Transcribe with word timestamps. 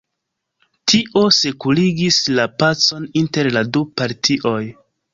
Tio 0.91 1.23
sekurigis 1.41 2.19
la 2.41 2.49
pacon 2.65 3.09
inter 3.25 3.55
la 3.59 3.67
du 3.73 3.89
partioj. 4.03 4.61